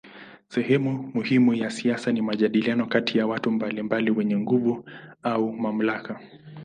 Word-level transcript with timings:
Sehemu 0.47 1.11
muhimu 1.13 1.53
ya 1.53 1.69
siasa 1.69 2.11
ni 2.11 2.21
majadiliano 2.21 2.85
kati 2.85 3.17
ya 3.17 3.27
watu 3.27 3.51
mbalimbali 3.51 4.11
wenye 4.11 4.37
nguvu 4.37 4.85
au 5.23 5.53
mamlaka. 5.53 6.19